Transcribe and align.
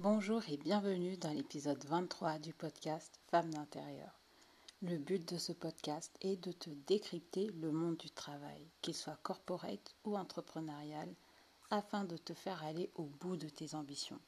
Bonjour 0.00 0.40
et 0.48 0.56
bienvenue 0.56 1.16
dans 1.16 1.32
l'épisode 1.32 1.84
23 1.86 2.38
du 2.38 2.52
podcast 2.52 3.18
Femmes 3.32 3.52
d'intérieur. 3.52 4.16
Le 4.80 4.96
but 4.96 5.28
de 5.32 5.38
ce 5.38 5.50
podcast 5.50 6.16
est 6.20 6.36
de 6.36 6.52
te 6.52 6.70
décrypter 6.86 7.48
le 7.60 7.72
monde 7.72 7.96
du 7.96 8.08
travail, 8.08 8.64
qu'il 8.80 8.94
soit 8.94 9.18
corporate 9.24 9.96
ou 10.04 10.16
entrepreneurial, 10.16 11.12
afin 11.70 12.04
de 12.04 12.16
te 12.16 12.32
faire 12.32 12.62
aller 12.62 12.92
au 12.94 13.06
bout 13.06 13.36
de 13.36 13.48
tes 13.48 13.74
ambitions. 13.74 14.20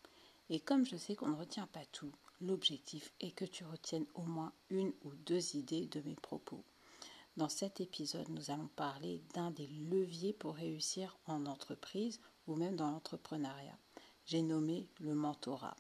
Et 0.48 0.59
comme 0.59 0.84
je 0.84 0.96
sais 0.96 1.14
qu'on 1.14 1.29
ne 1.29 1.38
retient 1.38 1.68
pas 1.68 1.87
tout, 1.93 2.11
l'objectif 2.41 3.12
est 3.21 3.30
que 3.30 3.45
tu 3.45 3.64
retiennes 3.64 4.09
au 4.16 4.23
moins 4.23 4.52
une 4.71 4.93
ou 5.05 5.14
deux 5.25 5.55
idées 5.55 5.87
de 5.87 6.00
mes 6.00 6.16
propos. 6.16 6.64
Dans 7.37 7.48
cet 7.48 7.80
épisode, 7.80 8.29
nous 8.30 8.50
allons 8.50 8.71
parler 8.75 9.23
d'un 9.34 9.52
des 9.52 9.68
leviers 9.68 10.32
pour 10.32 10.57
réussir 10.57 11.16
en 11.27 11.46
entreprise 11.46 12.18
ou 12.48 12.57
même 12.57 12.75
dans 12.75 12.91
l'entrepreneuriat 12.91 13.79
j'ai 14.30 14.42
nommé 14.42 14.86
le 15.00 15.16
mentorat. 15.16 15.74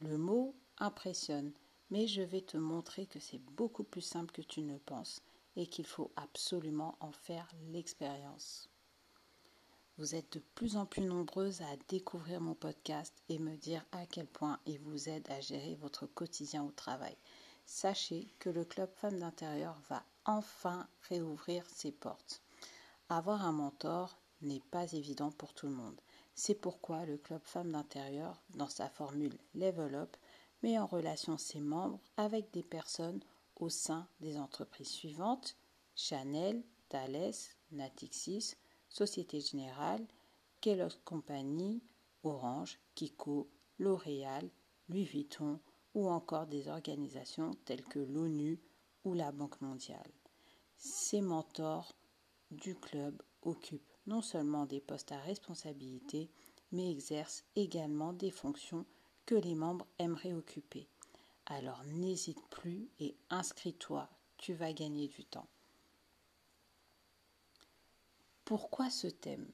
Le 0.00 0.18
mot 0.18 0.54
impressionne, 0.76 1.50
mais 1.88 2.06
je 2.06 2.20
vais 2.20 2.42
te 2.42 2.58
montrer 2.58 3.06
que 3.06 3.18
c'est 3.18 3.40
beaucoup 3.56 3.84
plus 3.84 4.02
simple 4.02 4.32
que 4.32 4.42
tu 4.42 4.60
ne 4.60 4.76
penses 4.76 5.22
et 5.56 5.66
qu'il 5.66 5.86
faut 5.86 6.10
absolument 6.14 6.98
en 7.00 7.10
faire 7.10 7.48
l'expérience. 7.70 8.68
Vous 9.96 10.14
êtes 10.14 10.34
de 10.34 10.42
plus 10.54 10.76
en 10.76 10.84
plus 10.84 11.00
nombreuses 11.00 11.62
à 11.62 11.74
découvrir 11.88 12.42
mon 12.42 12.54
podcast 12.54 13.14
et 13.30 13.38
me 13.38 13.56
dire 13.56 13.82
à 13.92 14.04
quel 14.04 14.26
point 14.26 14.60
il 14.66 14.78
vous 14.80 15.08
aide 15.08 15.26
à 15.30 15.40
gérer 15.40 15.76
votre 15.76 16.04
quotidien 16.04 16.64
au 16.64 16.72
travail. 16.72 17.16
Sachez 17.64 18.28
que 18.38 18.50
le 18.50 18.66
Club 18.66 18.90
Femmes 18.96 19.20
d'Intérieur 19.20 19.80
va 19.88 20.04
enfin 20.26 20.86
réouvrir 21.08 21.64
ses 21.70 21.92
portes. 21.92 22.42
Avoir 23.08 23.46
un 23.46 23.52
mentor 23.52 24.18
n'est 24.42 24.62
pas 24.70 24.92
évident 24.92 25.30
pour 25.30 25.54
tout 25.54 25.66
le 25.66 25.72
monde. 25.72 25.98
C'est 26.38 26.54
pourquoi 26.54 27.06
le 27.06 27.16
Club 27.16 27.40
Femmes 27.44 27.72
d'Intérieur, 27.72 28.42
dans 28.50 28.68
sa 28.68 28.90
formule 28.90 29.38
Level 29.54 29.94
Up, 29.94 30.14
met 30.62 30.78
en 30.78 30.84
relation 30.84 31.38
ses 31.38 31.60
membres 31.60 31.98
avec 32.18 32.52
des 32.52 32.62
personnes 32.62 33.20
au 33.56 33.70
sein 33.70 34.06
des 34.20 34.36
entreprises 34.36 34.90
suivantes 34.90 35.56
Chanel, 35.94 36.62
Thales, 36.90 37.32
Natixis, 37.72 38.54
Société 38.90 39.40
Générale, 39.40 40.06
Kellogg 40.60 40.92
Company, 41.06 41.82
Orange, 42.22 42.78
Kiko, 42.94 43.50
L'Oréal, 43.78 44.50
Louis 44.90 45.04
Vuitton 45.04 45.58
ou 45.94 46.06
encore 46.06 46.46
des 46.46 46.68
organisations 46.68 47.54
telles 47.64 47.84
que 47.84 47.98
l'ONU 47.98 48.60
ou 49.04 49.14
la 49.14 49.32
Banque 49.32 49.62
mondiale. 49.62 50.12
Ces 50.76 51.22
mentors 51.22 51.96
du 52.50 52.74
club 52.74 53.22
occupent 53.40 53.95
non 54.06 54.22
seulement 54.22 54.66
des 54.66 54.80
postes 54.80 55.12
à 55.12 55.18
responsabilité, 55.18 56.30
mais 56.72 56.90
exercent 56.90 57.44
également 57.54 58.12
des 58.12 58.30
fonctions 58.30 58.86
que 59.24 59.34
les 59.34 59.54
membres 59.54 59.86
aimeraient 59.98 60.32
occuper. 60.32 60.88
Alors 61.46 61.82
n'hésite 61.84 62.40
plus 62.48 62.88
et 62.98 63.16
inscris-toi, 63.30 64.08
tu 64.36 64.54
vas 64.54 64.72
gagner 64.72 65.08
du 65.08 65.24
temps. 65.24 65.48
Pourquoi 68.44 68.90
ce 68.90 69.08
thème? 69.08 69.50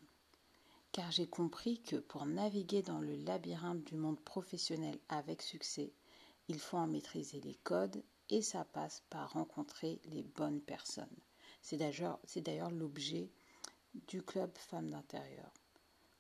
Car 0.93 1.11
j'ai 1.11 1.27
compris 1.27 1.81
que 1.81 1.97
pour 1.97 2.27
naviguer 2.27 2.83
dans 2.83 3.01
le 3.01 3.15
labyrinthe 3.17 3.85
du 3.85 3.95
monde 3.95 4.21
professionnel 4.21 4.99
avec 5.09 5.41
succès, 5.41 5.93
il 6.49 6.59
faut 6.59 6.77
en 6.77 6.87
maîtriser 6.87 7.41
les 7.41 7.55
codes 7.55 8.03
et 8.29 8.43
ça 8.43 8.65
passe 8.65 9.03
par 9.09 9.33
rencontrer 9.33 10.01
les 10.05 10.23
bonnes 10.23 10.61
personnes. 10.61 11.17
C'est 11.63 11.77
d'ailleurs 11.79 12.71
l'objet 12.71 13.31
du 14.09 14.23
club 14.23 14.51
Femmes 14.57 14.91
d'intérieur. 14.91 15.53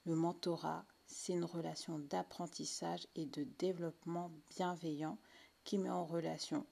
Le 0.04 0.14
mentorat, 0.14 0.84
c'est 1.06 1.32
une 1.32 1.44
relation 1.44 1.98
d'apprentissage 1.98 3.06
et 3.14 3.26
de 3.26 3.44
développement 3.58 4.30
bienveillant 4.50 5.18
qui 5.64 5.78
met 5.78 5.90
en 5.90 6.04
relation 6.04 6.66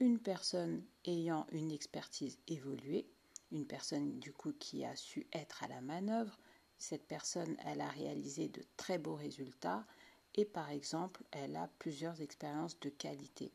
une 0.00 0.18
personne 0.18 0.84
ayant 1.04 1.46
une 1.52 1.70
expertise 1.70 2.38
évoluée, 2.48 3.06
une 3.52 3.66
personne 3.66 4.18
du 4.18 4.32
coup 4.32 4.52
qui 4.52 4.84
a 4.84 4.96
su 4.96 5.26
être 5.32 5.62
à 5.62 5.68
la 5.68 5.80
manœuvre, 5.80 6.38
cette 6.78 7.06
personne 7.06 7.56
elle 7.64 7.80
a 7.80 7.88
réalisé 7.88 8.48
de 8.48 8.62
très 8.76 8.98
beaux 8.98 9.14
résultats 9.14 9.86
et 10.34 10.44
par 10.44 10.70
exemple 10.70 11.22
elle 11.30 11.56
a 11.56 11.70
plusieurs 11.78 12.20
expériences 12.20 12.78
de 12.80 12.90
qualité. 12.90 13.52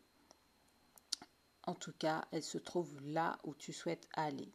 En 1.64 1.76
tout 1.76 1.94
cas, 1.94 2.26
elle 2.32 2.44
se 2.44 2.58
trouve 2.58 3.00
là 3.02 3.38
où 3.44 3.54
tu 3.54 3.74
souhaites 3.74 4.08
aller 4.14 4.52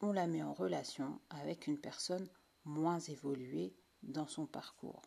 on 0.00 0.12
la 0.12 0.26
met 0.26 0.42
en 0.42 0.52
relation 0.52 1.20
avec 1.30 1.66
une 1.66 1.78
personne 1.78 2.28
moins 2.64 3.00
évoluée 3.00 3.74
dans 4.02 4.26
son 4.26 4.46
parcours. 4.46 5.02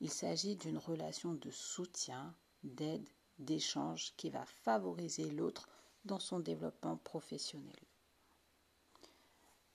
Il 0.00 0.10
s'agit 0.10 0.56
d'une 0.56 0.78
relation 0.78 1.34
de 1.34 1.50
soutien, 1.50 2.34
d'aide, 2.64 3.08
d'échange 3.38 4.14
qui 4.16 4.30
va 4.30 4.44
favoriser 4.44 5.30
l'autre 5.30 5.68
dans 6.04 6.18
son 6.18 6.40
développement 6.40 6.96
professionnel. 6.96 7.78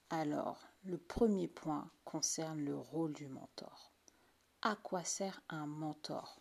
Alors, 0.10 0.60
le 0.84 0.98
premier 0.98 1.48
point 1.48 1.90
concerne 2.06 2.60
le 2.62 2.78
rôle 2.78 3.14
du 3.14 3.28
mentor. 3.28 3.92
À 4.62 4.76
quoi 4.76 5.04
sert 5.04 5.42
un 5.50 5.66
mentor? 5.66 6.40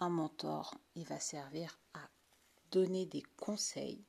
Un 0.00 0.08
mentor, 0.08 0.74
il 0.94 1.04
va 1.04 1.20
servir 1.20 1.78
à 1.94 2.00
donner 2.70 3.06
des 3.06 3.22
conseils 3.36 4.04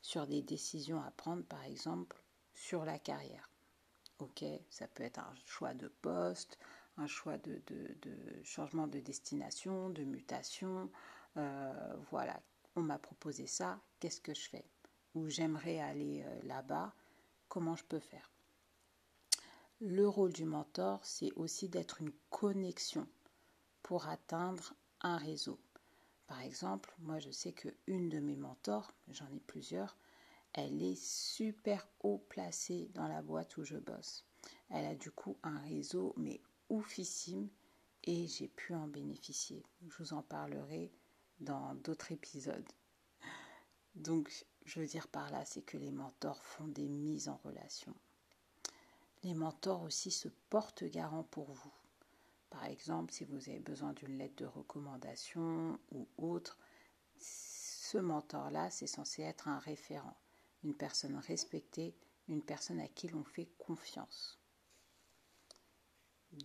sur 0.00 0.26
des 0.26 0.42
décisions 0.42 1.00
à 1.02 1.10
prendre, 1.12 1.44
par 1.44 1.62
exemple, 1.64 2.21
sur 2.54 2.84
la 2.84 2.98
carrière. 2.98 3.50
Ok, 4.18 4.44
ça 4.70 4.86
peut 4.88 5.02
être 5.02 5.18
un 5.18 5.34
choix 5.46 5.74
de 5.74 5.88
poste, 5.88 6.58
un 6.96 7.06
choix 7.06 7.38
de, 7.38 7.60
changement 8.44 8.86
de 8.86 9.00
destination, 9.00 9.90
de 9.90 10.04
mutation. 10.04 10.90
Euh, 11.36 11.96
voilà, 12.10 12.40
on 12.76 12.82
m'a 12.82 12.98
proposé 12.98 13.46
ça, 13.46 13.80
qu'est-ce 14.00 14.20
que 14.20 14.34
je 14.34 14.48
fais? 14.48 14.64
Ou 15.14 15.28
j'aimerais 15.28 15.80
aller 15.80 16.22
euh, 16.24 16.42
là-bas, 16.44 16.94
comment 17.48 17.76
je 17.76 17.84
peux 17.84 18.00
faire? 18.00 18.30
Le 19.80 20.06
rôle 20.08 20.32
du 20.32 20.44
mentor, 20.44 21.04
c'est 21.04 21.32
aussi 21.32 21.68
d'être 21.68 22.00
une 22.00 22.12
connexion 22.30 23.08
pour 23.82 24.06
atteindre 24.06 24.74
un 25.00 25.16
réseau. 25.16 25.58
Par 26.28 26.40
exemple, 26.40 26.94
moi 27.00 27.18
je 27.18 27.30
sais 27.30 27.52
que 27.52 27.68
une 27.86 28.08
de 28.08 28.20
mes 28.20 28.36
mentors, 28.36 28.92
j'en 29.08 29.26
ai 29.32 29.40
plusieurs, 29.40 29.96
elle 30.54 30.82
est 30.82 31.00
super 31.02 31.88
haut 32.00 32.18
placée 32.28 32.90
dans 32.94 33.08
la 33.08 33.22
boîte 33.22 33.56
où 33.56 33.64
je 33.64 33.78
bosse. 33.78 34.24
Elle 34.68 34.84
a 34.84 34.94
du 34.94 35.10
coup 35.10 35.36
un 35.42 35.58
réseau 35.60 36.12
mais 36.16 36.40
oufissime 36.68 37.48
et 38.04 38.26
j'ai 38.26 38.48
pu 38.48 38.74
en 38.74 38.86
bénéficier. 38.86 39.64
Je 39.88 39.96
vous 39.98 40.12
en 40.12 40.22
parlerai 40.22 40.92
dans 41.40 41.74
d'autres 41.76 42.12
épisodes. 42.12 42.68
Donc, 43.94 44.46
je 44.64 44.80
veux 44.80 44.86
dire 44.86 45.08
par 45.08 45.30
là, 45.30 45.44
c'est 45.44 45.62
que 45.62 45.76
les 45.76 45.90
mentors 45.90 46.42
font 46.44 46.68
des 46.68 46.88
mises 46.88 47.28
en 47.28 47.36
relation. 47.44 47.94
Les 49.22 49.34
mentors 49.34 49.82
aussi 49.82 50.10
se 50.10 50.28
portent 50.50 50.84
garant 50.84 51.22
pour 51.24 51.52
vous. 51.52 51.72
Par 52.50 52.66
exemple, 52.66 53.12
si 53.12 53.24
vous 53.24 53.48
avez 53.48 53.60
besoin 53.60 53.92
d'une 53.94 54.18
lettre 54.18 54.36
de 54.36 54.46
recommandation 54.46 55.78
ou 55.92 56.06
autre, 56.18 56.58
ce 57.18 57.98
mentor-là, 57.98 58.70
c'est 58.70 58.86
censé 58.86 59.22
être 59.22 59.48
un 59.48 59.58
référent 59.58 60.16
une 60.64 60.74
personne 60.74 61.16
respectée, 61.16 61.94
une 62.28 62.42
personne 62.42 62.80
à 62.80 62.88
qui 62.88 63.08
l'on 63.08 63.24
fait 63.24 63.48
confiance. 63.58 64.38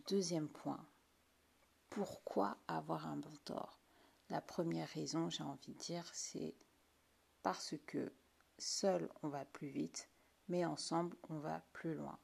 Deuxième 0.08 0.50
point, 0.50 0.86
pourquoi 1.90 2.58
avoir 2.68 3.08
un 3.08 3.16
mentor 3.16 3.80
La 4.30 4.42
première 4.42 4.90
raison, 4.90 5.30
j'ai 5.30 5.44
envie 5.44 5.74
de 5.74 5.78
dire, 5.78 6.10
c'est 6.14 6.56
parce 7.44 7.76
que 7.86 8.12
seul 8.58 9.10
on 9.24 9.30
va 9.30 9.46
plus 9.46 9.70
vite, 9.70 10.10
mais 10.50 10.66
ensemble 10.66 11.16
on 11.30 11.40
va 11.40 11.62
plus 11.72 11.94
loin. 11.94 12.20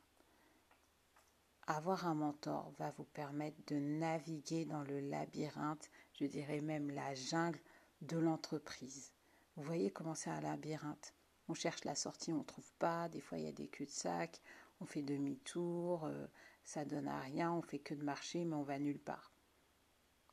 Avoir 1.66 2.08
un 2.08 2.16
mentor 2.16 2.72
va 2.78 2.92
vous 2.92 3.06
permettre 3.06 3.58
de 3.68 3.78
naviguer 3.78 4.66
dans 4.66 4.84
le 4.84 5.00
labyrinthe, 5.00 5.90
je 6.20 6.26
dirais 6.26 6.60
même 6.60 6.92
la 6.92 7.14
jungle 7.16 7.62
de 8.02 8.18
l'entreprise. 8.18 9.14
Vous 9.56 9.64
voyez 9.64 9.90
comment 9.90 10.16
c'est 10.16 10.30
un 10.30 10.42
labyrinthe? 10.42 11.14
On 11.50 11.54
cherche 11.54 11.84
la 11.84 11.96
sortie, 11.96 12.32
on 12.32 12.40
ne 12.40 12.44
trouve 12.44 12.72
pas. 12.80 13.10
Des 13.10 13.22
fois, 13.22 13.38
il 13.38 13.46
y 13.46 13.50
a 13.50 13.52
des 13.52 13.68
cul-de-sac. 13.68 14.42
On 14.80 14.86
fait 14.86 15.02
demi-tour. 15.02 16.06
Euh, 16.06 16.28
ça 16.64 16.86
donne 16.86 17.08
à 17.08 17.20
rien. 17.20 17.52
On 17.52 17.62
fait 17.62 17.80
que 17.80 17.94
de 17.94 18.04
marcher, 18.04 18.46
mais 18.46 18.56
on 18.56 18.64
va 18.64 18.80
nulle 18.80 19.00
part. 19.00 19.32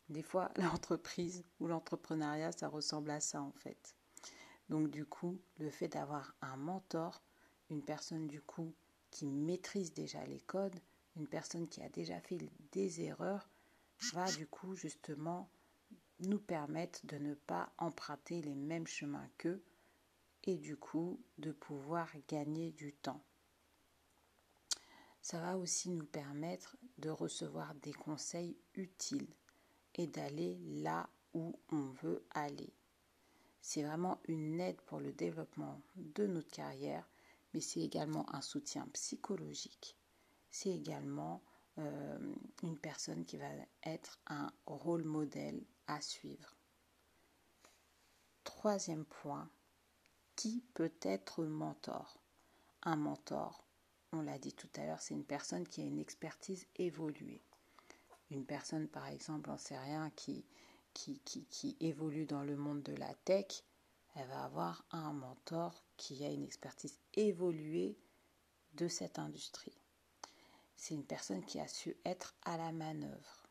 Des 0.08 0.22
fois, 0.22 0.50
l'entreprise 0.56 1.44
ou 1.58 1.66
l'entrepreneuriat, 1.66 2.52
ça 2.52 2.68
ressemble 2.68 3.10
à 3.10 3.20
ça 3.20 3.42
en 3.42 3.52
fait. 3.52 3.94
Donc 4.68 4.88
du 4.88 5.04
coup, 5.04 5.40
le 5.58 5.70
fait 5.70 5.88
d'avoir 5.88 6.34
un 6.42 6.56
mentor, 6.56 7.22
une 7.70 7.82
personne 7.82 8.28
du 8.28 8.40
coup 8.40 8.72
qui 9.10 9.26
maîtrise 9.26 9.92
déjà 9.92 10.24
les 10.26 10.40
codes, 10.40 10.78
une 11.16 11.26
personne 11.26 11.68
qui 11.68 11.82
a 11.82 11.88
déjà 11.88 12.20
fait 12.20 12.38
des 12.70 13.00
erreurs, 13.02 13.48
va 14.12 14.30
du 14.32 14.46
coup 14.46 14.76
justement 14.76 15.50
nous 16.20 16.38
permettre 16.38 17.04
de 17.06 17.18
ne 17.18 17.34
pas 17.34 17.72
emprunter 17.78 18.42
les 18.42 18.54
mêmes 18.54 18.86
chemins 18.86 19.28
qu'eux 19.38 19.62
et 20.44 20.56
du 20.56 20.76
coup 20.76 21.20
de 21.38 21.52
pouvoir 21.52 22.10
gagner 22.28 22.70
du 22.72 22.92
temps. 22.92 23.22
Ça 25.22 25.40
va 25.40 25.58
aussi 25.58 25.90
nous 25.90 26.06
permettre 26.06 26.76
de 26.98 27.10
recevoir 27.10 27.74
des 27.76 27.92
conseils 27.92 28.56
utiles 28.74 29.34
et 29.94 30.06
d'aller 30.06 30.58
là 30.82 31.08
où 31.34 31.54
on 31.70 31.90
veut 32.02 32.24
aller. 32.30 32.72
C'est 33.60 33.82
vraiment 33.82 34.18
une 34.24 34.60
aide 34.60 34.80
pour 34.82 35.00
le 35.00 35.12
développement 35.12 35.80
de 35.96 36.26
notre 36.26 36.50
carrière, 36.50 37.08
mais 37.52 37.60
c'est 37.60 37.80
également 37.80 38.32
un 38.34 38.40
soutien 38.40 38.88
psychologique. 38.94 39.96
C'est 40.50 40.70
également 40.70 41.42
euh, 41.78 42.18
une 42.62 42.78
personne 42.78 43.24
qui 43.24 43.36
va 43.36 43.48
être 43.84 44.18
un 44.26 44.50
rôle 44.66 45.04
modèle 45.04 45.62
à 45.86 46.00
suivre. 46.00 46.56
Troisième 48.44 49.04
point, 49.04 49.50
qui 50.40 50.64
peut 50.72 50.94
être 51.02 51.44
mentor 51.44 52.18
Un 52.82 52.96
mentor, 52.96 53.62
on 54.10 54.22
l'a 54.22 54.38
dit 54.38 54.54
tout 54.54 54.70
à 54.76 54.86
l'heure, 54.86 55.02
c'est 55.02 55.12
une 55.12 55.26
personne 55.26 55.68
qui 55.68 55.82
a 55.82 55.84
une 55.84 55.98
expertise 55.98 56.66
évoluée. 56.76 57.42
Une 58.30 58.46
personne, 58.46 58.88
par 58.88 59.06
exemple, 59.06 59.50
on 59.50 59.58
sait 59.58 59.78
rien, 59.78 60.08
qui, 60.16 60.46
qui, 60.94 61.18
qui, 61.26 61.44
qui 61.44 61.76
évolue 61.80 62.24
dans 62.24 62.42
le 62.42 62.56
monde 62.56 62.82
de 62.82 62.94
la 62.94 63.12
tech, 63.26 63.64
elle 64.14 64.28
va 64.28 64.44
avoir 64.44 64.82
un 64.92 65.12
mentor 65.12 65.84
qui 65.98 66.24
a 66.24 66.30
une 66.30 66.44
expertise 66.44 66.98
évoluée 67.12 67.98
de 68.72 68.88
cette 68.88 69.18
industrie. 69.18 69.76
C'est 70.74 70.94
une 70.94 71.04
personne 71.04 71.44
qui 71.44 71.60
a 71.60 71.68
su 71.68 71.98
être 72.06 72.34
à 72.46 72.56
la 72.56 72.72
manœuvre, 72.72 73.46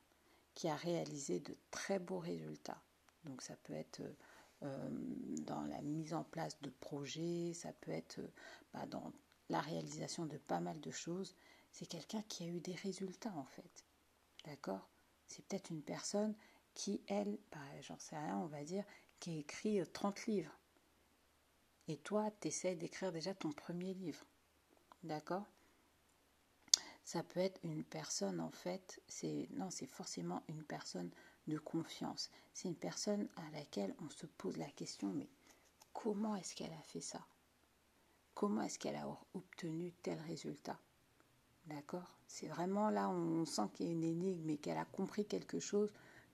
qui 0.55 0.67
a 0.67 0.75
réalisé 0.75 1.39
de 1.39 1.55
très 1.69 1.99
beaux 1.99 2.17
résultats. 2.17 2.81
Donc 3.25 3.43
ça 3.43 3.55
peut 3.57 3.73
être 3.73 3.99
euh, 3.99 4.15
dans 4.61 5.61
la 5.63 5.81
mise 5.81 6.13
en 6.13 6.23
place 6.23 6.59
de 6.61 6.69
projets, 6.69 7.53
ça 7.53 7.71
peut 7.73 7.91
être 7.91 8.19
bah, 8.73 8.85
dans 8.87 9.13
la 9.49 9.61
réalisation 9.61 10.25
de 10.25 10.37
pas 10.37 10.59
mal 10.59 10.79
de 10.79 10.91
choses. 10.91 11.35
C'est 11.71 11.85
quelqu'un 11.85 12.21
qui 12.23 12.43
a 12.43 12.47
eu 12.47 12.59
des 12.59 12.75
résultats 12.75 13.33
en 13.35 13.45
fait. 13.45 13.85
D'accord? 14.45 14.89
C'est 15.27 15.45
peut-être 15.45 15.69
une 15.69 15.83
personne 15.83 16.35
qui, 16.73 17.01
elle, 17.07 17.37
bah, 17.51 17.81
j'en 17.81 17.99
sais 17.99 18.17
rien, 18.17 18.37
on 18.37 18.47
va 18.47 18.63
dire, 18.63 18.83
qui 19.19 19.31
a 19.31 19.39
écrit 19.39 19.81
30 19.93 20.17
euh, 20.17 20.31
livres. 20.31 20.59
Et 21.87 21.97
toi, 21.97 22.31
tu 22.39 22.47
essaies 22.47 22.75
d'écrire 22.75 23.11
déjà 23.11 23.33
ton 23.33 23.51
premier 23.51 23.93
livre. 23.93 24.25
D'accord? 25.03 25.45
Ça 27.03 27.23
peut 27.23 27.39
être 27.39 27.59
une 27.63 27.83
personne, 27.83 28.39
en 28.39 28.51
fait, 28.51 29.01
c'est 29.07 29.47
non, 29.51 29.71
c'est 29.71 29.87
forcément 29.87 30.43
une 30.47 30.63
personne 30.63 31.09
confiance. 31.57 32.29
C'est 32.53 32.67
une 32.67 32.75
personne 32.75 33.27
à 33.35 33.49
laquelle 33.51 33.95
on 34.05 34.09
se 34.09 34.25
pose 34.25 34.57
la 34.57 34.69
question, 34.69 35.11
mais 35.13 35.29
comment 35.93 36.35
est-ce 36.35 36.55
qu'elle 36.55 36.73
a 36.73 36.81
fait 36.83 37.01
ça? 37.01 37.25
Comment 38.33 38.61
est-ce 38.61 38.79
qu'elle 38.79 38.95
a 38.95 39.07
obtenu 39.33 39.91
tel 40.03 40.19
résultat? 40.21 40.79
D'accord? 41.65 42.17
C'est 42.27 42.47
vraiment 42.47 42.89
là, 42.89 43.09
on 43.09 43.45
sent 43.45 43.69
qu'il 43.73 43.87
y 43.87 43.89
a 43.89 43.91
une 43.91 44.03
énigme 44.03 44.49
et 44.49 44.57
qu'elle 44.57 44.77
a 44.77 44.85
compris 44.85 45.25
quelque 45.25 45.59
chose 45.59 45.91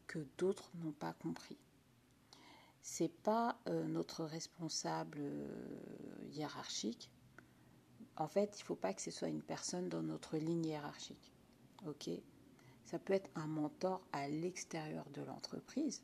que 0.08 0.20
d'autres 0.38 0.70
n'ont 0.76 0.92
pas 0.92 1.14
compris. 1.14 1.58
C'est 2.82 3.12
pas 3.24 3.58
euh, 3.68 3.86
notre 3.86 4.24
responsable 4.24 5.18
euh, 5.20 6.28
hiérarchique. 6.32 7.10
En 8.18 8.28
fait, 8.28 8.56
il 8.58 8.62
ne 8.62 8.66
faut 8.66 8.76
pas 8.76 8.94
que 8.94 9.02
ce 9.02 9.12
soit 9.12 9.28
une 9.28 9.42
personne 9.42 9.90
dans 9.90 10.04
notre 10.04 10.38
ligne 10.38 10.66
hiérarchique. 10.66 11.34
OK? 11.88 12.10
Ça 12.86 13.00
peut 13.00 13.14
être 13.14 13.30
un 13.36 13.48
mentor 13.48 14.02
à 14.14 14.28
l'extérieur 14.28 15.06
de 15.14 15.22
l'entreprise 15.24 16.02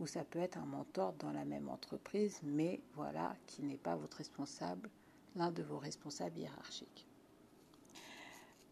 ou 0.00 0.06
ça 0.06 0.24
peut 0.24 0.40
être 0.40 0.58
un 0.58 0.64
mentor 0.64 1.12
dans 1.14 1.32
la 1.32 1.44
même 1.44 1.68
entreprise, 1.68 2.40
mais 2.42 2.80
voilà, 2.94 3.36
qui 3.46 3.62
n'est 3.62 3.76
pas 3.76 3.94
votre 3.94 4.16
responsable, 4.16 4.90
l'un 5.36 5.52
de 5.52 5.62
vos 5.62 5.78
responsables 5.78 6.38
hiérarchiques. 6.38 7.06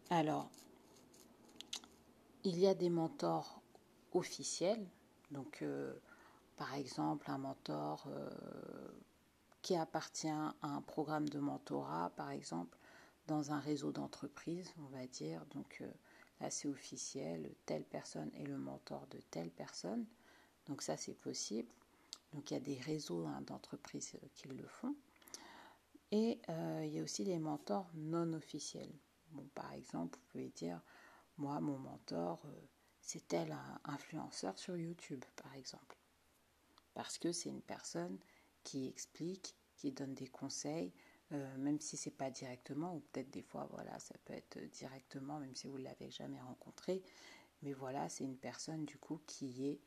Alors, 0.09 0.49
il 2.43 2.59
y 2.59 2.67
a 2.67 2.73
des 2.73 2.89
mentors 2.89 3.61
officiels, 4.13 4.85
donc 5.29 5.61
euh, 5.61 5.93
par 6.57 6.73
exemple 6.75 7.31
un 7.31 7.37
mentor 7.37 8.03
euh, 8.07 8.29
qui 9.61 9.75
appartient 9.75 10.27
à 10.27 10.53
un 10.61 10.81
programme 10.81 11.29
de 11.29 11.39
mentorat, 11.39 12.11
par 12.17 12.31
exemple, 12.31 12.77
dans 13.27 13.51
un 13.51 13.59
réseau 13.59 13.91
d'entreprises, 13.91 14.73
on 14.79 14.97
va 14.97 15.05
dire, 15.07 15.45
donc 15.53 15.77
euh, 15.81 15.89
c'est 16.49 16.67
officiel, 16.67 17.53
telle 17.65 17.83
personne 17.83 18.31
est 18.35 18.45
le 18.45 18.57
mentor 18.57 19.05
de 19.07 19.19
telle 19.29 19.51
personne, 19.51 20.05
donc 20.67 20.81
ça 20.81 20.97
c'est 20.97 21.13
possible. 21.13 21.69
Donc 22.33 22.49
il 22.49 22.53
y 22.53 22.57
a 22.57 22.61
des 22.61 22.79
réseaux 22.79 23.25
hein, 23.25 23.41
d'entreprises 23.45 24.17
qui 24.33 24.47
le 24.47 24.67
font. 24.67 24.95
Et 26.11 26.39
il 26.47 26.91
y 26.91 26.99
a 26.99 27.03
aussi 27.03 27.23
les 27.23 27.39
mentors 27.39 27.89
non 27.93 28.33
officiels 28.33 28.91
par 29.53 29.71
exemple, 29.73 30.17
vous 30.17 30.25
pouvez 30.31 30.49
dire, 30.49 30.81
moi, 31.37 31.59
mon 31.59 31.77
mentor, 31.77 32.41
euh, 32.45 32.61
c'est 32.99 33.27
tel 33.27 33.55
influenceur 33.85 34.57
sur 34.57 34.77
YouTube, 34.77 35.23
par 35.41 35.53
exemple. 35.55 35.97
Parce 36.93 37.17
que 37.17 37.31
c'est 37.31 37.49
une 37.49 37.61
personne 37.61 38.17
qui 38.63 38.87
explique, 38.87 39.55
qui 39.77 39.91
donne 39.91 40.13
des 40.13 40.27
conseils, 40.27 40.93
euh, 41.33 41.57
même 41.57 41.79
si 41.79 41.97
c'est 41.97 42.11
pas 42.11 42.29
directement, 42.29 42.95
ou 42.95 42.99
peut-être 42.99 43.31
des 43.31 43.41
fois, 43.41 43.67
voilà, 43.71 43.97
ça 43.99 44.15
peut 44.25 44.33
être 44.33 44.59
directement, 44.71 45.39
même 45.39 45.55
si 45.55 45.67
vous 45.67 45.77
ne 45.77 45.83
l'avez 45.83 46.09
jamais 46.11 46.41
rencontré. 46.41 47.01
Mais 47.61 47.73
voilà, 47.73 48.09
c'est 48.09 48.23
une 48.23 48.37
personne 48.37 48.85
du 48.85 48.97
coup 48.97 49.21
qui 49.27 49.67
est 49.67 49.79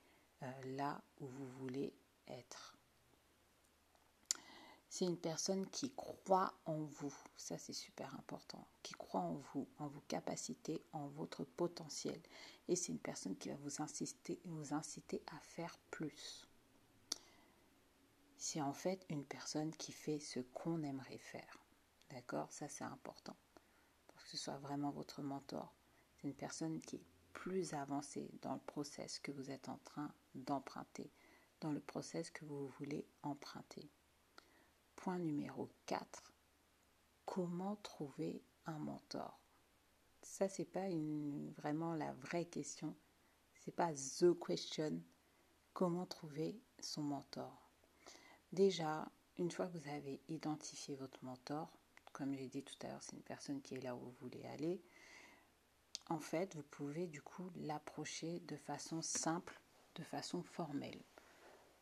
euh, 0.42 0.76
là 0.76 1.02
où 1.20 1.26
vous 1.26 1.46
voulez 1.58 1.92
être. 2.28 2.76
C'est 4.88 5.06
une 5.06 5.18
personne 5.18 5.68
qui 5.70 5.90
croit 5.90 6.54
en 6.66 6.78
vous, 6.78 7.12
ça 7.36 7.58
c'est 7.58 7.72
super 7.72 8.14
important, 8.14 8.64
qui 8.84 8.94
croit 8.94 9.22
en 9.22 9.34
vous, 9.52 9.66
en 9.78 9.88
vos 9.88 10.02
capacités, 10.06 10.80
en 10.92 11.08
votre 11.08 11.42
potentiel. 11.42 12.20
Et 12.68 12.76
c'est 12.76 12.92
une 12.92 13.00
personne 13.00 13.36
qui 13.36 13.48
va 13.48 13.56
vous 13.56 13.82
inciter, 13.82 14.38
vous 14.44 14.72
inciter 14.72 15.20
à 15.26 15.38
faire 15.40 15.76
plus. 15.90 16.46
C'est 18.46 18.60
en 18.60 18.74
fait 18.74 19.06
une 19.08 19.24
personne 19.24 19.74
qui 19.74 19.90
fait 19.90 20.18
ce 20.18 20.38
qu'on 20.38 20.82
aimerait 20.82 21.16
faire. 21.16 21.64
D'accord? 22.10 22.52
Ça 22.52 22.68
c'est 22.68 22.84
important. 22.84 23.34
Pour 24.06 24.22
que 24.22 24.28
ce 24.28 24.36
soit 24.36 24.58
vraiment 24.58 24.90
votre 24.90 25.22
mentor. 25.22 25.74
C'est 26.12 26.28
une 26.28 26.34
personne 26.34 26.78
qui 26.82 26.96
est 26.96 27.06
plus 27.32 27.72
avancée 27.72 28.30
dans 28.42 28.52
le 28.52 28.60
process 28.60 29.18
que 29.18 29.32
vous 29.32 29.50
êtes 29.50 29.70
en 29.70 29.78
train 29.78 30.12
d'emprunter, 30.34 31.10
dans 31.62 31.72
le 31.72 31.80
process 31.80 32.30
que 32.30 32.44
vous 32.44 32.68
voulez 32.78 33.08
emprunter. 33.22 33.90
Point 34.94 35.20
numéro 35.20 35.70
4. 35.86 36.34
Comment 37.24 37.76
trouver 37.76 38.44
un 38.66 38.76
mentor? 38.78 39.40
Ça, 40.20 40.50
c'est 40.50 40.66
pas 40.66 40.90
vraiment 41.56 41.94
la 41.94 42.12
vraie 42.12 42.44
question. 42.44 42.94
C'est 43.54 43.74
pas 43.74 43.94
the 43.94 44.38
question. 44.38 45.00
Comment 45.72 46.04
trouver 46.04 46.60
son 46.78 47.04
mentor? 47.04 47.63
Déjà, 48.54 49.10
une 49.36 49.50
fois 49.50 49.66
que 49.66 49.76
vous 49.76 49.88
avez 49.88 50.20
identifié 50.28 50.94
votre 50.94 51.24
mentor, 51.24 51.76
comme 52.12 52.36
j'ai 52.36 52.46
dit 52.46 52.62
tout 52.62 52.76
à 52.82 52.86
l'heure, 52.86 53.02
c'est 53.02 53.16
une 53.16 53.22
personne 53.22 53.60
qui 53.60 53.74
est 53.74 53.80
là 53.80 53.96
où 53.96 53.98
vous 53.98 54.14
voulez 54.20 54.44
aller. 54.46 54.80
En 56.08 56.20
fait, 56.20 56.54
vous 56.54 56.62
pouvez 56.62 57.08
du 57.08 57.20
coup 57.20 57.50
l'approcher 57.56 58.38
de 58.46 58.54
façon 58.56 59.02
simple, 59.02 59.60
de 59.96 60.04
façon 60.04 60.44
formelle. 60.44 61.02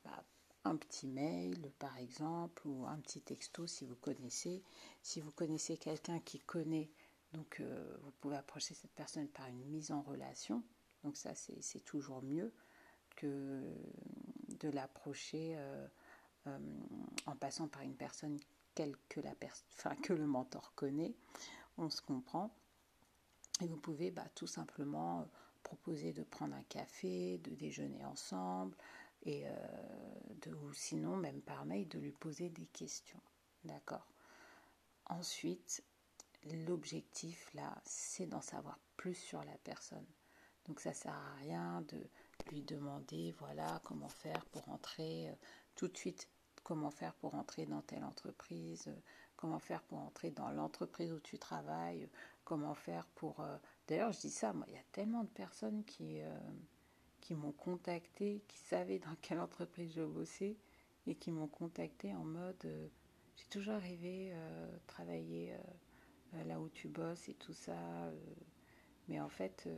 Bah, 0.03 0.25
un 0.65 0.77
petit 0.77 1.07
mail 1.07 1.71
par 1.79 1.99
exemple 1.99 2.67
ou 2.67 2.87
un 2.87 2.97
petit 3.01 3.21
texto 3.21 3.67
si 3.67 3.85
vous 3.85 3.97
connaissez. 3.97 4.63
Si 5.03 5.21
vous 5.21 5.33
connaissez 5.33 5.77
quelqu'un 5.77 6.21
qui 6.21 6.39
connaît, 6.39 6.89
donc 7.35 7.61
euh, 7.61 7.99
vous 8.01 8.13
pouvez 8.13 8.37
approcher 8.37 8.73
cette 8.73 8.93
personne 8.93 9.29
par 9.29 9.47
une 9.47 9.67
mise 9.67 9.93
en 9.93 10.01
relation. 10.01 10.63
Donc 11.05 11.19
ça 11.19 11.35
c'est 11.35 11.85
toujours 11.85 12.23
mieux 12.23 12.51
que 13.15 13.63
de 14.61 14.71
l'approcher 14.71 15.53
euh, 15.57 15.87
euh, 16.47 16.59
en 17.27 17.37
passant 17.37 17.69
par 17.69 17.83
une 17.83 17.95
personne 17.95 18.39
que, 18.75 19.21
la 19.21 19.35
que 20.03 20.13
le 20.13 20.27
mentor 20.27 20.73
connaît. 20.75 21.15
On 21.79 21.91
se 21.91 22.01
comprend. 22.01 22.51
Et 23.61 23.67
vous 23.67 23.77
pouvez 23.77 24.11
bah, 24.11 24.27
tout 24.35 24.47
simplement 24.47 25.29
proposer 25.63 26.13
de 26.13 26.23
prendre 26.23 26.55
un 26.55 26.63
café, 26.65 27.39
de 27.39 27.55
déjeuner 27.55 28.05
ensemble, 28.05 28.77
et 29.25 29.47
euh, 29.47 30.53
ou 30.65 30.73
sinon 30.73 31.17
même 31.17 31.41
par 31.43 31.65
mail 31.65 31.89
de 31.89 31.99
lui 31.99 32.13
poser 32.13 32.49
des 32.49 32.67
questions. 32.67 33.21
D'accord? 33.65 34.07
Ensuite, 35.07 35.85
l'objectif 36.67 37.53
là, 37.55 37.81
c'est 37.85 38.27
d'en 38.27 38.41
savoir 38.41 38.79
plus 38.97 39.15
sur 39.15 39.45
la 39.45 39.57
personne. 39.59 40.07
Donc 40.67 40.81
ça 40.81 40.93
sert 40.93 41.15
à 41.15 41.35
rien 41.37 41.83
de 41.89 42.09
lui 42.51 42.63
demander 42.63 43.35
voilà 43.39 43.81
comment 43.85 44.09
faire 44.09 44.45
pour 44.47 44.69
entrer 44.69 45.29
euh, 45.29 45.35
tout 45.77 45.89
de 45.89 45.97
suite 45.97 46.29
comment 46.63 46.91
faire 46.91 47.15
pour 47.15 47.35
entrer 47.35 47.67
dans 47.67 47.83
telle 47.83 48.05
entreprise, 48.05 48.85
euh, 48.89 48.95
comment 49.37 49.59
faire 49.59 49.83
pour 49.83 49.99
entrer 49.99 50.31
dans 50.31 50.51
l'entreprise 50.51 51.13
où 51.13 51.21
tu 51.21 51.39
travailles, 51.39 52.09
comment 52.45 52.75
faire 52.75 53.07
pour 53.15 53.45
d'ailleurs 53.89 54.13
je 54.13 54.21
dis 54.21 54.31
ça 54.31 54.53
moi 54.53 54.65
il 54.69 54.75
y 54.75 54.79
a 54.79 54.85
tellement 54.93 55.25
de 55.25 55.29
personnes 55.29 55.85
qui 55.85 56.21
qui 57.23 57.35
m'ont 57.35 57.53
contacté, 57.53 58.43
qui 58.49 58.59
savaient 58.59 58.99
dans 58.99 59.15
quelle 59.23 59.41
entreprise 59.41 59.95
je 59.95 60.03
bossais 60.03 60.57
et 61.07 61.15
qui 61.15 61.31
m'ont 61.31 61.47
contacté 61.47 62.15
en 62.15 62.25
mode 62.25 62.63
euh, 62.65 62.89
j'ai 63.37 63.47
toujours 63.47 63.79
rêvé 63.79 64.31
euh, 64.33 64.77
travailler 64.87 65.55
euh, 66.35 66.45
là 66.45 66.61
où 66.61 66.69
tu 66.69 66.89
bosses 66.89 67.29
et 67.29 67.35
tout 67.35 67.53
ça, 67.55 67.77
mais 69.09 69.21
en 69.21 69.29
fait 69.29 69.69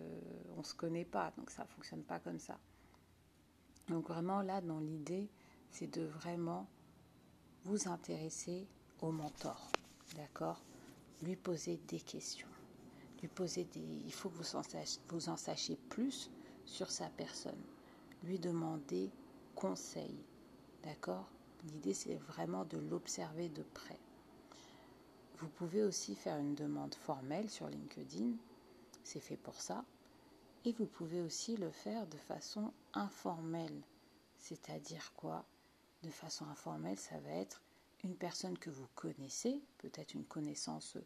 on 0.57 0.63
se 0.63 0.75
connaît 0.75 1.05
pas 1.05 1.33
donc 1.37 1.51
ça 1.51 1.65
fonctionne 1.65 2.03
pas 2.03 2.19
comme 2.21 2.39
ça. 2.39 2.59
Donc 3.89 4.09
vraiment 4.09 4.41
là, 4.41 4.61
dans 4.61 4.79
l'idée, 4.79 5.29
c'est 5.75 5.88
de 5.88 6.04
vraiment 6.04 6.69
vous 7.64 7.88
intéresser 7.88 8.69
au 9.00 9.11
mentor, 9.11 9.73
d'accord? 10.14 10.62
Lui 11.21 11.35
poser 11.35 11.78
des 11.88 11.99
questions. 11.99 12.49
Lui 13.21 13.26
poser 13.26 13.64
des... 13.64 13.81
Il 13.81 14.12
faut 14.12 14.28
que 14.28 14.37
vous 14.37 14.54
en, 14.54 14.62
sachiez, 14.62 15.00
vous 15.09 15.28
en 15.28 15.37
sachiez 15.37 15.76
plus 15.88 16.31
sur 16.64 16.93
sa 16.93 17.09
personne. 17.09 17.61
Lui 18.23 18.38
demander 18.38 19.11
conseil, 19.57 20.14
d'accord? 20.85 21.28
L'idée, 21.64 21.95
c'est 21.95 22.14
vraiment 22.14 22.64
de 22.64 22.78
l'observer 22.78 23.49
de 23.49 23.64
près. 23.64 23.99
Vous 25.38 25.49
pouvez 25.49 25.83
aussi 25.83 26.14
faire 26.14 26.37
une 26.37 26.54
demande 26.54 26.95
formelle 26.95 27.50
sur 27.50 27.69
LinkedIn, 27.69 28.31
c'est 29.02 29.19
fait 29.19 29.37
pour 29.37 29.61
ça. 29.61 29.85
Et 30.64 30.73
vous 30.73 30.87
pouvez 30.87 31.21
aussi 31.21 31.57
le 31.57 31.71
faire 31.73 32.07
de 32.07 32.16
façon 32.16 32.73
informelle. 32.93 33.83
C'est-à-dire 34.38 35.12
quoi? 35.16 35.45
De 36.04 36.11
façon 36.11 36.44
informelle, 36.50 36.99
ça 36.99 37.18
va 37.20 37.30
être 37.30 37.62
une 38.02 38.14
personne 38.14 38.58
que 38.58 38.68
vous 38.68 38.87
connaissez, 38.94 39.62
peut-être 39.78 40.12
une 40.12 40.26
connaissance 40.26 40.99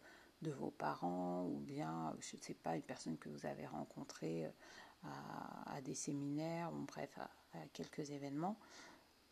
de 0.42 0.50
vos 0.50 0.72
parents 0.72 1.44
ou 1.44 1.60
bien, 1.60 2.16
je 2.18 2.36
ne 2.36 2.42
sais 2.42 2.54
pas, 2.54 2.74
une 2.74 2.82
personne 2.82 3.16
que 3.16 3.28
vous 3.28 3.46
avez 3.46 3.64
rencontrée 3.68 4.46
euh, 4.46 4.50
à, 5.66 5.80
des 5.82 5.94
séminaires 5.94 6.72
ou 6.74 6.78
bref, 6.78 7.16
à, 7.16 7.30
à 7.56 7.64
quelques 7.72 8.10
événements. 8.10 8.58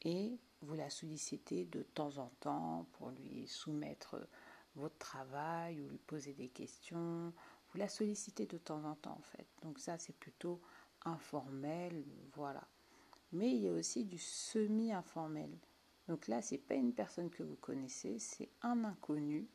Et 0.02 0.38
vous 0.62 0.75
la 0.75 0.88
sollicitez 0.88 1.64
de 1.64 1.82
temps 1.82 2.18
en 2.18 2.28
temps 2.38 2.87
pour 2.92 3.11
lui 3.11 3.49
soumettre 3.49 4.25
votre 4.76 4.99
travail 4.99 5.80
ou 5.80 5.88
lui 5.88 5.99
poser 5.99 6.32
des 6.32 6.49
questions. 6.49 7.32
Vous 7.70 7.78
la 7.78 7.88
sollicitez 7.88 8.46
de 8.46 8.58
temps 8.58 8.85
en 8.85 8.94
temps 8.94 9.18
en 9.18 9.23
fait. 9.23 9.49
Donc 9.62 9.80
ça 9.80 9.99
c'est 9.99 10.16
plutôt 10.16 10.61
informel, 11.04 12.04
voilà. 12.35 12.62
Mais 13.33 13.50
il 13.50 13.62
y 13.62 13.68
a 13.68 13.73
aussi 13.73 14.04
du 14.04 14.18
semi-informel. 14.18 15.50
Donc 16.09 16.28
là, 16.28 16.40
c'est 16.42 16.59
pas 16.59 16.75
une 16.75 16.92
personne 16.92 17.30
que 17.30 17.42
vous 17.42 17.56
connaissez, 17.56 18.18
c'est 18.18 18.50
un 18.62 18.85
inconnu. 18.85 19.49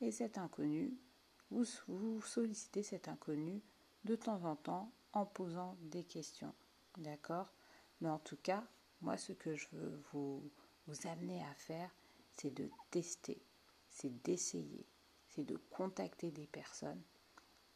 Et 0.00 0.10
cet 0.10 0.38
inconnu, 0.38 0.96
vous, 1.50 2.20
sollicitez 2.22 2.82
cet 2.82 3.08
inconnu 3.08 3.62
de 4.04 4.16
temps 4.16 4.44
en 4.44 4.56
temps 4.56 4.92
en 5.12 5.26
posant 5.26 5.76
des 5.82 6.02
questions. 6.02 6.54
D'accord? 6.98 7.52
Mais 8.00 8.08
en 8.08 8.18
tout 8.18 8.38
cas, 8.42 8.64
moi, 9.00 9.16
ce 9.16 9.32
que 9.32 9.54
je 9.54 9.68
veux 9.72 10.02
vous 10.12 10.50
amener 11.04 11.42
à 11.44 11.54
faire, 11.54 11.94
c'est 12.34 12.52
de 12.52 12.68
tester 12.90 13.42
c'est 13.92 14.22
d'essayer, 14.24 14.86
c'est 15.28 15.44
de 15.44 15.56
contacter 15.70 16.30
des 16.30 16.46
personnes. 16.46 17.02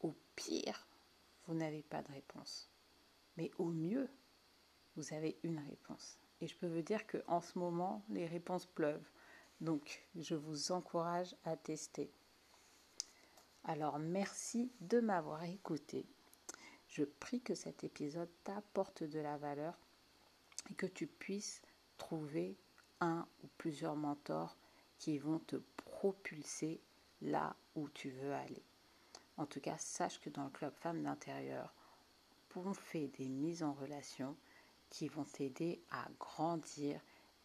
Au 0.01 0.15
pire, 0.35 0.87
vous 1.45 1.53
n'avez 1.53 1.83
pas 1.83 2.01
de 2.01 2.11
réponse. 2.11 2.69
Mais 3.37 3.51
au 3.57 3.67
mieux, 3.67 4.09
vous 4.97 5.13
avez 5.13 5.37
une 5.43 5.59
réponse. 5.59 6.17
Et 6.41 6.47
je 6.47 6.55
peux 6.55 6.67
vous 6.67 6.81
dire 6.81 7.05
qu'en 7.07 7.41
ce 7.41 7.57
moment, 7.57 8.03
les 8.09 8.25
réponses 8.25 8.65
pleuvent. 8.65 9.09
Donc, 9.61 10.05
je 10.15 10.35
vous 10.35 10.71
encourage 10.71 11.35
à 11.45 11.55
tester. 11.55 12.11
Alors, 13.63 13.99
merci 13.99 14.71
de 14.81 14.99
m'avoir 14.99 15.43
écouté. 15.43 16.05
Je 16.87 17.03
prie 17.03 17.41
que 17.41 17.55
cet 17.55 17.83
épisode 17.83 18.29
t'apporte 18.43 19.03
de 19.03 19.19
la 19.19 19.37
valeur 19.37 19.77
et 20.69 20.73
que 20.73 20.85
tu 20.85 21.07
puisses 21.07 21.61
trouver 21.97 22.57
un 22.99 23.27
ou 23.43 23.47
plusieurs 23.57 23.95
mentors 23.95 24.57
qui 24.99 25.17
vont 25.17 25.39
te 25.39 25.57
propulser 25.77 26.81
là 27.21 27.55
où 27.75 27.89
tu 27.89 28.09
veux 28.09 28.33
aller. 28.33 28.63
En 29.37 29.45
tout 29.45 29.59
cas, 29.59 29.77
sache 29.77 30.19
que 30.19 30.29
dans 30.29 30.45
le 30.45 30.49
club 30.49 30.73
Femmes 30.73 31.03
d'intérieur, 31.03 31.73
on 32.65 32.73
fait 32.73 33.07
des 33.07 33.27
mises 33.27 33.63
en 33.63 33.73
relation 33.73 34.35
qui 34.89 35.07
vont 35.07 35.25
t'aider 35.25 35.81
à 35.91 36.07
grandir 36.19 36.99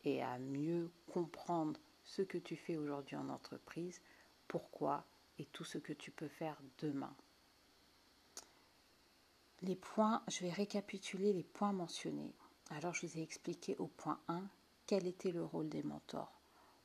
et 0.04 0.22
à 0.22 0.38
mieux 0.38 0.90
comprendre 1.12 1.80
ce 2.04 2.22
que 2.22 2.38
tu 2.38 2.56
fais 2.56 2.76
aujourd'hui 2.76 3.16
en 3.16 3.28
entreprise, 3.28 4.00
pourquoi 4.48 5.04
et 5.38 5.46
tout 5.46 5.64
ce 5.64 5.78
que 5.78 5.92
tu 5.92 6.10
peux 6.10 6.28
faire 6.28 6.60
demain. 6.78 7.14
Les 9.62 9.76
points, 9.76 10.22
je 10.28 10.40
vais 10.40 10.50
récapituler 10.50 11.32
les 11.32 11.44
points 11.44 11.72
mentionnés. 11.72 12.34
Alors 12.70 12.94
je 12.94 13.06
vous 13.06 13.18
ai 13.18 13.22
expliqué 13.22 13.76
au 13.78 13.86
point 13.86 14.20
1 14.28 14.42
quel 14.86 15.06
était 15.06 15.30
le 15.30 15.44
rôle 15.44 15.68
des 15.68 15.82
mentors. 15.82 16.40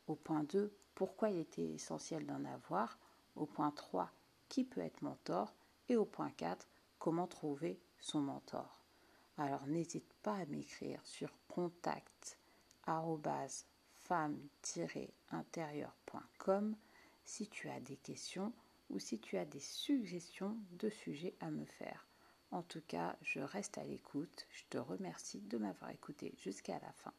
Au 0.08 0.16
point 0.16 0.44
2, 0.44 0.72
pourquoi 0.94 1.30
il 1.30 1.40
était 1.40 1.74
essentiel 1.74 2.26
d'en 2.26 2.46
avoir. 2.46 2.98
Au 3.36 3.46
point 3.46 3.72
3, 3.72 4.12
qui 4.48 4.64
peut 4.64 4.82
être 4.82 5.02
mentor. 5.02 5.54
Et 5.90 5.96
au 5.96 6.06
point 6.06 6.32
4, 6.32 6.68
comment 7.00 7.28
trouver 7.28 7.80
son 8.00 8.22
mentor. 8.22 8.77
Alors 9.38 9.66
n'hésite 9.68 10.14
pas 10.24 10.36
à 10.36 10.46
m'écrire 10.46 11.00
sur 11.06 11.32
contact 11.48 12.38
femme-intérieur.com 14.00 16.76
si 17.24 17.48
tu 17.48 17.70
as 17.70 17.80
des 17.80 17.98
questions 17.98 18.52
ou 18.90 18.98
si 19.00 19.20
tu 19.20 19.38
as 19.38 19.46
des 19.46 19.60
suggestions 19.60 20.58
de 20.72 20.90
sujets 20.90 21.36
à 21.40 21.52
me 21.52 21.66
faire. 21.66 22.08
En 22.52 22.64
tout 22.64 22.82
cas, 22.88 23.18
je 23.22 23.42
reste 23.42 23.78
à 23.78 23.84
l'écoute. 23.84 24.48
Je 24.50 24.64
te 24.70 24.78
remercie 24.78 25.42
de 25.42 25.58
m'avoir 25.58 25.92
écouté 25.92 26.34
jusqu'à 26.38 26.80
la 26.80 26.94
fin. 26.94 27.12